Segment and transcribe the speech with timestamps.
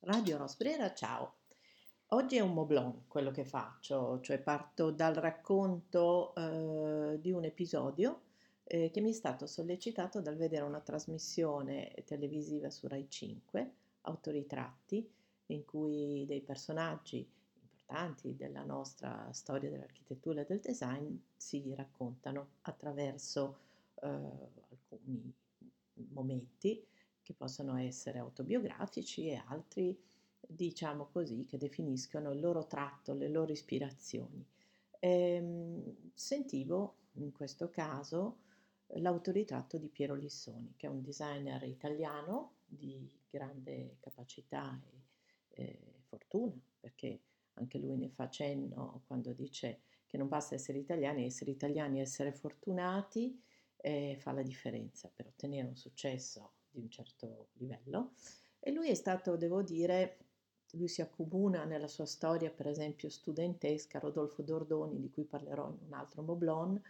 [0.00, 1.34] Radio Rosbrera, ciao.
[2.10, 8.20] Oggi è un moblon quello che faccio, cioè parto dal racconto eh, di un episodio
[8.64, 13.72] eh, che mi è stato sollecitato dal vedere una trasmissione televisiva su Rai 5,
[14.02, 15.10] Autoritratti,
[15.46, 17.26] in cui dei personaggi
[17.86, 23.58] importanti della nostra storia dell'architettura e del design si raccontano attraverso
[24.02, 25.32] eh, alcuni
[26.10, 26.84] momenti
[27.26, 30.00] che possono essere autobiografici e altri,
[30.38, 34.46] diciamo così, che definiscono il loro tratto, le loro ispirazioni.
[35.00, 38.42] Ehm, sentivo in questo caso
[38.98, 44.80] l'autoritratto di Piero Lissoni, che è un designer italiano di grande capacità
[45.48, 47.22] e eh, fortuna, perché
[47.54, 52.02] anche lui ne fa cenno quando dice che non basta essere italiani, essere italiani e
[52.02, 53.42] essere fortunati
[53.78, 58.12] eh, fa la differenza per ottenere un successo di un certo livello
[58.66, 60.16] e lui è stato, devo dire,
[60.72, 65.86] lui si accomuna nella sua storia, per esempio, studentesca, Rodolfo Dordoni, di cui parlerò in
[65.86, 66.82] un altro Moblon,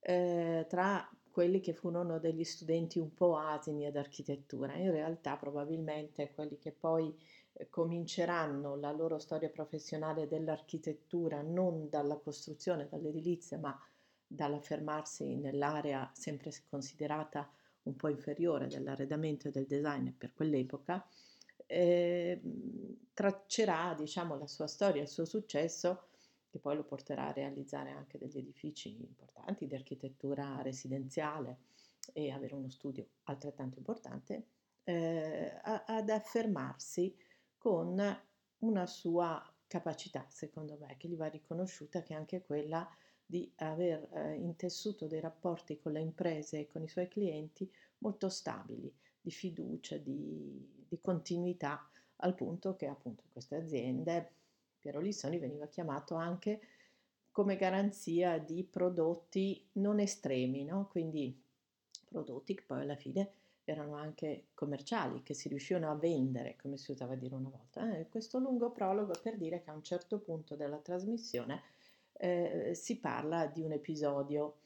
[0.00, 4.74] eh, tra quelli che furono degli studenti un po' asini ad architettura.
[4.74, 7.14] In realtà, probabilmente, quelli che poi
[7.52, 13.78] eh, cominceranno la loro storia professionale dell'architettura non dalla costruzione, dall'edilizia, ma
[14.26, 17.50] dall'affermarsi nell'area sempre considerata
[17.84, 21.06] un po' inferiore dell'arredamento e del design per quell'epoca,
[21.66, 22.40] eh,
[23.12, 26.08] traccerà diciamo, la sua storia, il suo successo,
[26.48, 31.60] che poi lo porterà a realizzare anche degli edifici importanti di architettura residenziale
[32.12, 34.46] e avere uno studio altrettanto importante,
[34.84, 37.16] eh, ad affermarsi
[37.56, 38.20] con
[38.58, 42.86] una sua capacità, secondo me, che gli va riconosciuta, che è anche quella
[43.32, 47.66] di aver eh, intessuto dei rapporti con le imprese e con i suoi clienti
[47.98, 54.32] molto stabili, di fiducia, di, di continuità, al punto che appunto queste aziende
[54.78, 56.60] Piero Lissoni veniva chiamato anche
[57.30, 60.88] come garanzia di prodotti non estremi, no?
[60.90, 61.34] quindi
[62.06, 63.32] prodotti che poi alla fine
[63.64, 67.96] erano anche commerciali, che si riuscivano a vendere, come si usava dire una volta.
[67.96, 71.62] Eh, questo lungo prologo per dire che a un certo punto della trasmissione
[72.14, 74.56] eh, si parla di un episodio.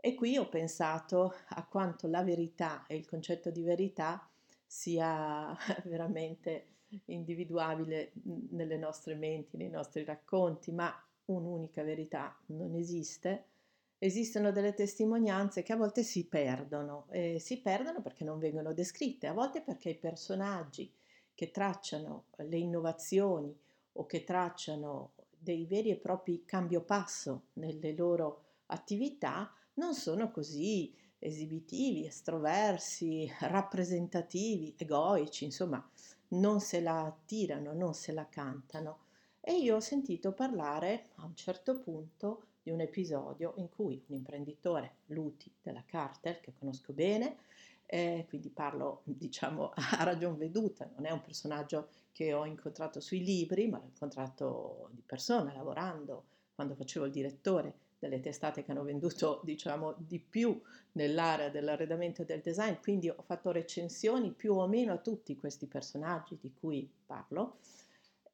[0.00, 4.28] E qui ho pensato a quanto la verità e il concetto di verità
[4.66, 6.66] sia veramente
[7.06, 8.12] individuabile
[8.50, 10.92] nelle nostre menti, nei nostri racconti, ma
[11.26, 13.46] un'unica verità non esiste.
[13.98, 19.26] Esistono delle testimonianze che a volte si perdono, e si perdono perché non vengono descritte,
[19.26, 20.92] a volte perché i personaggi
[21.34, 23.56] che tracciano le innovazioni
[23.92, 25.12] o che tracciano
[25.44, 35.44] dei veri e propri cambiopasso nelle loro attività non sono così esibitivi, estroversi, rappresentativi, egoici,
[35.44, 35.86] insomma,
[36.28, 39.02] non se la attirano, non se la cantano.
[39.40, 44.16] E io ho sentito parlare a un certo punto di un episodio in cui un
[44.16, 47.36] imprenditore, Luti della Carter, che conosco bene,
[47.86, 53.22] eh, quindi parlo diciamo a ragion veduta, non è un personaggio che ho incontrato sui
[53.24, 56.24] libri, ma l'ho incontrato di persona lavorando
[56.54, 60.60] quando facevo il direttore delle testate che hanno venduto diciamo di più
[60.92, 65.66] nell'area dell'arredamento e del design, quindi ho fatto recensioni più o meno a tutti questi
[65.66, 67.58] personaggi di cui parlo.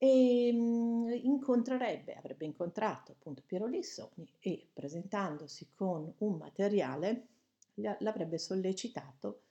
[0.03, 7.27] E mh, incontrerebbe, avrebbe incontrato appunto Piero Lissoni e presentandosi con un materiale
[7.81, 9.43] l'avrebbe sollecitato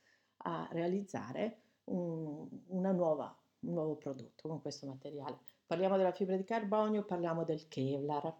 [0.43, 5.39] a realizzare un, nuova, un nuovo prodotto con questo materiale.
[5.65, 8.35] Parliamo della fibra di carbonio, parliamo del Kevlar.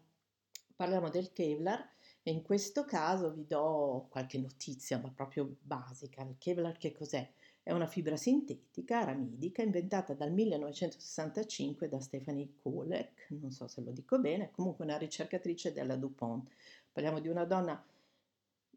[0.76, 1.88] Parliamo del Kevlar
[2.24, 6.24] e in questo caso vi do qualche notizia, ma proprio basica.
[6.24, 7.30] Il Kevlar che cos'è?
[7.62, 13.92] È una fibra sintetica aramidica inventata dal 1965 da Stephanie Kolek, non so se lo
[13.92, 16.50] dico bene, comunque una ricercatrice della DuPont.
[16.92, 17.86] Parliamo di una donna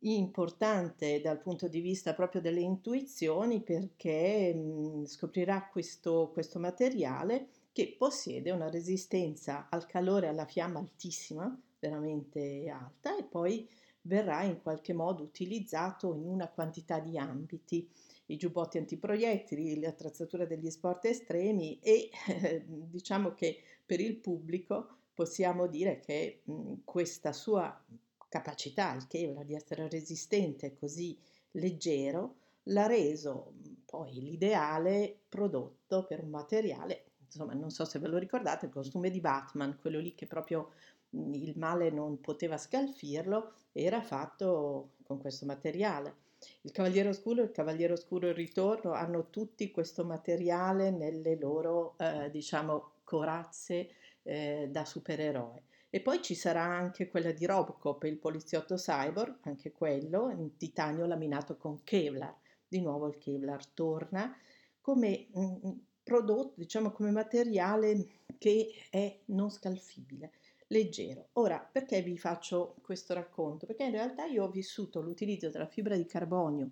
[0.03, 7.95] importante dal punto di vista proprio delle intuizioni perché mh, scoprirà questo, questo materiale che
[7.97, 13.69] possiede una resistenza al calore e alla fiamma altissima, veramente alta, e poi
[14.03, 17.89] verrà in qualche modo utilizzato in una quantità di ambiti,
[18.27, 22.11] i giubbotti antiproiettili, l'attrezzatura degli sport estremi e
[22.67, 27.85] diciamo che per il pubblico possiamo dire che mh, questa sua
[28.33, 31.19] capacità, il Kevlar, di essere resistente così
[31.51, 33.53] leggero, l'ha reso
[33.85, 39.11] poi l'ideale prodotto per un materiale, insomma non so se ve lo ricordate, il costume
[39.11, 40.71] di Batman, quello lì che proprio
[41.11, 46.21] il male non poteva scalfirlo, era fatto con questo materiale.
[46.63, 51.97] Il Cavaliere Oscuro e il Cavaliere Oscuro il Ritorno hanno tutti questo materiale nelle loro,
[51.99, 53.91] eh, diciamo, corazze
[54.23, 55.65] eh, da supereroe.
[55.95, 61.05] E poi ci sarà anche quella di Robocop, il poliziotto cyborg, anche quello in titanio
[61.05, 62.35] laminato con Kevlar.
[62.67, 64.35] Di nuovo il Kevlar torna
[64.81, 65.71] come mm, mm,
[66.03, 68.07] prodotto, diciamo come materiale
[68.39, 70.33] che è non scalfibile,
[70.69, 71.29] leggero.
[71.35, 73.67] Ora, perché vi faccio questo racconto?
[73.67, 76.71] Perché in realtà io ho vissuto l'utilizzo della fibra di carbonio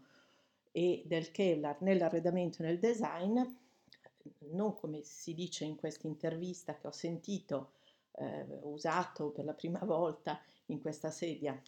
[0.73, 3.39] e del Kevlar nell'arredamento e nel design,
[4.53, 7.73] non come si dice in questa intervista che ho sentito
[8.13, 11.61] eh, usato per la prima volta in questa sedia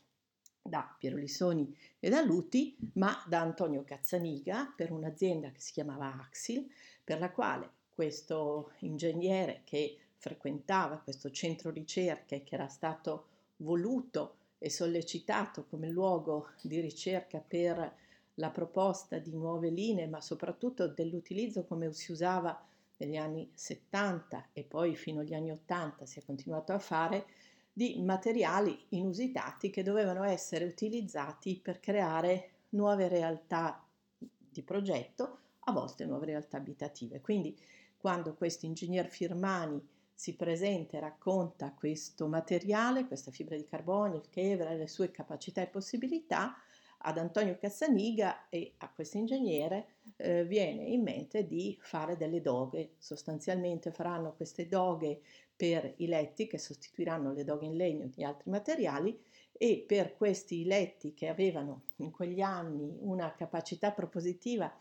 [0.63, 6.21] da Piero Lissoni e da Luti, ma da Antonio Cazzaniga per un'azienda che si chiamava
[6.21, 6.71] Axil,
[7.03, 14.71] per la quale questo ingegnere che frequentava questo centro ricerche che era stato voluto e
[14.71, 17.97] sollecitato come luogo di ricerca per
[18.35, 22.65] la proposta di nuove linee, ma soprattutto dell'utilizzo come si usava
[23.05, 27.27] negli anni 70 e poi fino agli anni 80 si è continuato a fare
[27.73, 33.85] di materiali inusitati che dovevano essere utilizzati per creare nuove realtà
[34.19, 37.21] di progetto, a volte nuove realtà abitative.
[37.21, 37.59] Quindi
[37.97, 39.81] quando questo ingegner Firmani
[40.13, 45.63] si presenta e racconta questo materiale, questa fibra di carbonio, il Kevlar, le sue capacità
[45.63, 46.55] e possibilità,
[47.03, 52.95] ad Antonio Cazzaniga e a questo ingegnere eh, viene in mente di fare delle doghe.
[52.99, 55.21] Sostanzialmente faranno queste doghe
[55.55, 59.19] per i letti che sostituiranno le doghe in legno di altri materiali
[59.53, 64.73] e per questi letti che avevano in quegli anni una capacità propositiva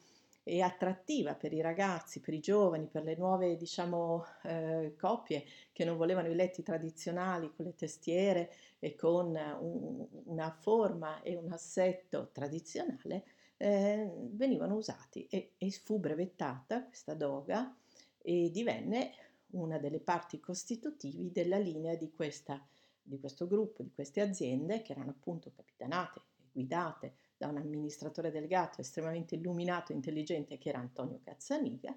[0.44, 5.86] e attrattiva per i ragazzi, per i giovani, per le nuove diciamo, eh, coppie che
[5.86, 11.52] non volevano i letti tradizionali con le testiere e con un, una forma e un
[11.52, 13.24] assetto tradizionale,
[13.58, 17.76] eh, venivano usati e, e fu brevettata questa doga
[18.18, 19.12] e divenne
[19.52, 22.66] una delle parti costitutivi della linea di, questa,
[23.02, 28.30] di questo gruppo, di queste aziende che erano appunto capitanate e guidate da un amministratore
[28.30, 31.92] delegato estremamente illuminato e intelligente che era Antonio Cazzaniga,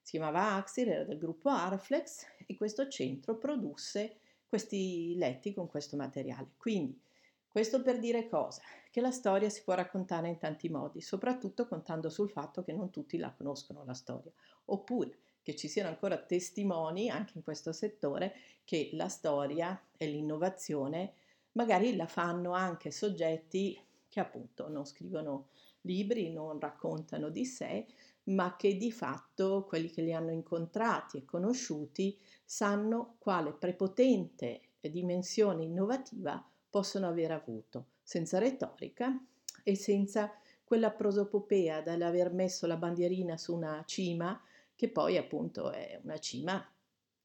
[0.00, 5.96] si chiamava Axir, era del gruppo Arflex e questo centro produsse questi letti con questo
[5.96, 6.50] materiale.
[6.56, 7.00] Quindi,
[7.48, 8.62] questo per dire cosa?
[8.88, 12.90] Che la storia si può raccontare in tanti modi, soprattutto contando sul fatto che non
[12.90, 14.30] tutti la conoscono la storia,
[14.66, 21.14] oppure che ci siano ancora testimoni anche in questo settore che la storia e l'innovazione
[21.52, 23.80] magari la fanno anche soggetti
[24.16, 25.48] che appunto non scrivono
[25.82, 27.86] libri, non raccontano di sé,
[28.24, 35.64] ma che di fatto quelli che li hanno incontrati e conosciuti sanno quale prepotente dimensione
[35.64, 39.20] innovativa possono aver avuto, senza retorica
[39.62, 40.32] e senza
[40.64, 44.40] quella prosopopea dall'aver messo la bandierina su una cima,
[44.74, 46.66] che poi appunto è una cima,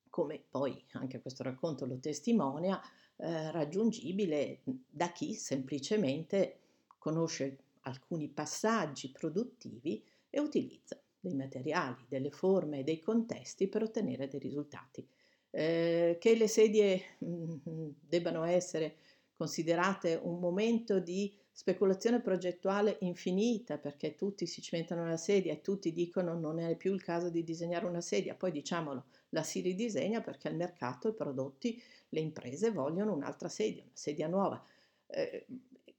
[0.09, 2.81] come poi anche questo racconto lo testimonia,
[3.15, 6.60] eh, raggiungibile da chi semplicemente
[7.01, 14.27] conosce alcuni passaggi produttivi e utilizza dei materiali, delle forme e dei contesti per ottenere
[14.27, 15.07] dei risultati.
[15.49, 18.97] Eh, che le sedie mh, mm, debbano essere
[19.35, 25.91] considerate un momento di speculazione progettuale infinita perché tutti si cimentano nella sedia e tutti
[25.91, 30.21] dicono non è più il caso di disegnare una sedia, poi diciamolo, la si ridisegna
[30.21, 34.63] perché il mercato, i prodotti, le imprese vogliono un'altra sedia, una sedia nuova.
[35.07, 35.47] Eh,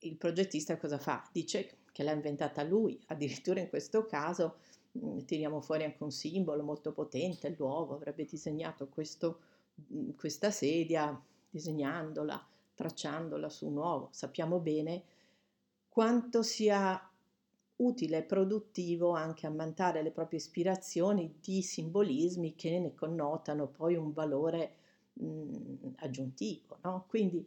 [0.02, 1.28] il progettista cosa fa?
[1.32, 4.56] Dice che l'ha inventata lui, addirittura in questo caso
[4.98, 9.40] mm, tiriamo fuori anche un simbolo molto potente, l'uovo avrebbe disegnato questo,
[9.92, 12.44] mm, questa sedia disegnandola,
[12.74, 14.08] tracciandola su un uovo.
[14.12, 15.02] Sappiamo bene
[15.88, 17.06] quanto sia
[17.76, 24.12] utile e produttivo anche ammantare le proprie ispirazioni di simbolismi che ne connotano poi un
[24.12, 24.74] valore
[25.14, 26.78] mh, mm, aggiuntivo.
[26.82, 27.04] No?
[27.08, 27.46] Quindi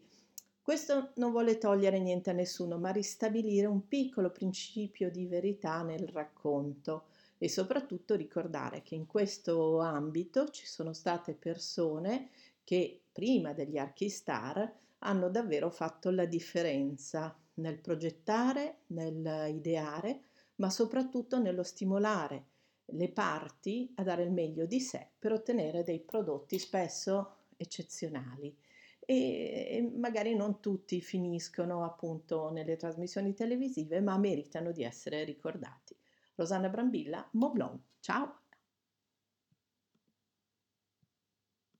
[0.65, 6.07] questo non vuole togliere niente a nessuno, ma ristabilire un piccolo principio di verità nel
[6.07, 7.03] racconto
[7.37, 12.29] e soprattutto ricordare che in questo ambito ci sono state persone
[12.63, 20.21] che prima degli archistar hanno davvero fatto la differenza nel progettare, nel ideare,
[20.55, 22.45] ma soprattutto nello stimolare
[22.85, 28.57] le parti a dare il meglio di sé per ottenere dei prodotti spesso eccezionali
[29.05, 35.95] e magari non tutti finiscono appunto nelle trasmissioni televisive, ma meritano di essere ricordati.
[36.35, 38.44] Rosanna Brambilla, Moblon, ciao!